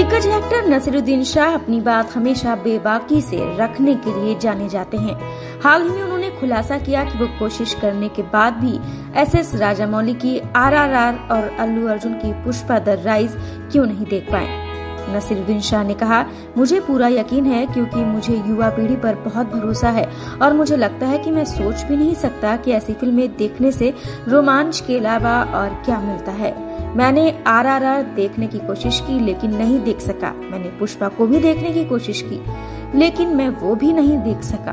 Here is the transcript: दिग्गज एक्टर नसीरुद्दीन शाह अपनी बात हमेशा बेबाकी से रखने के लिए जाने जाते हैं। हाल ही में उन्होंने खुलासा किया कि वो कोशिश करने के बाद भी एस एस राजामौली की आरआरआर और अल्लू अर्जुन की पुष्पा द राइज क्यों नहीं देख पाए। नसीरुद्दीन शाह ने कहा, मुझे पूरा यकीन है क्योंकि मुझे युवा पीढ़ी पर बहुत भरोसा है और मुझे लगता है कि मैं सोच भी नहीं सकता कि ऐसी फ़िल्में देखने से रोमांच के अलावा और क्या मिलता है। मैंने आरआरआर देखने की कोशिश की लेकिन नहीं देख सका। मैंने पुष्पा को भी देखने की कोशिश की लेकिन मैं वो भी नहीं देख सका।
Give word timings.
दिग्गज 0.00 0.26
एक्टर 0.26 0.68
नसीरुद्दीन 0.68 1.24
शाह 1.24 1.54
अपनी 1.54 1.80
बात 1.80 2.12
हमेशा 2.12 2.54
बेबाकी 2.56 3.20
से 3.20 3.38
रखने 3.56 3.94
के 3.96 4.12
लिए 4.14 4.38
जाने 4.38 4.68
जाते 4.68 4.96
हैं। 4.96 5.16
हाल 5.60 5.82
ही 5.82 5.88
में 5.88 6.02
उन्होंने 6.02 6.30
खुलासा 6.30 6.78
किया 6.78 7.04
कि 7.04 7.18
वो 7.18 7.26
कोशिश 7.38 7.74
करने 7.74 8.08
के 8.08 8.22
बाद 8.32 8.54
भी 8.54 8.72
एस 9.20 9.34
एस 9.34 9.54
राजामौली 9.54 10.14
की 10.14 10.38
आरआरआर 10.56 11.18
और 11.30 11.48
अल्लू 11.60 11.86
अर्जुन 11.88 12.14
की 12.14 12.32
पुष्पा 12.44 12.78
द 12.78 12.96
राइज 13.04 13.36
क्यों 13.72 13.86
नहीं 13.86 14.06
देख 14.06 14.30
पाए। 14.32 14.69
नसीरुद्दीन 15.10 15.60
शाह 15.60 15.82
ने 15.84 15.94
कहा, 15.94 16.24
मुझे 16.58 16.80
पूरा 16.80 17.08
यकीन 17.08 17.46
है 17.46 17.64
क्योंकि 17.66 18.04
मुझे 18.04 18.36
युवा 18.36 18.68
पीढ़ी 18.70 18.96
पर 18.96 19.14
बहुत 19.16 19.46
भरोसा 19.46 19.90
है 19.90 20.08
और 20.42 20.52
मुझे 20.52 20.76
लगता 20.76 21.06
है 21.06 21.18
कि 21.18 21.30
मैं 21.30 21.44
सोच 21.44 21.82
भी 21.82 21.96
नहीं 21.96 22.14
सकता 22.14 22.56
कि 22.56 22.72
ऐसी 22.72 22.92
फ़िल्में 22.92 23.36
देखने 23.36 23.72
से 23.72 23.92
रोमांच 24.28 24.80
के 24.80 24.98
अलावा 24.98 25.42
और 25.54 25.82
क्या 25.84 26.00
मिलता 26.00 26.32
है। 26.32 26.54
मैंने 26.96 27.30
आरआरआर 27.46 28.02
देखने 28.14 28.46
की 28.46 28.58
कोशिश 28.58 29.00
की 29.00 29.18
लेकिन 29.20 29.56
नहीं 29.56 29.80
देख 29.80 30.00
सका। 30.00 30.32
मैंने 30.40 30.68
पुष्पा 30.78 31.08
को 31.08 31.26
भी 31.26 31.38
देखने 31.38 31.72
की 31.72 31.84
कोशिश 31.84 32.22
की 32.22 32.98
लेकिन 32.98 33.36
मैं 33.36 33.48
वो 33.60 33.74
भी 33.74 33.92
नहीं 33.92 34.18
देख 34.18 34.42
सका। 34.42 34.72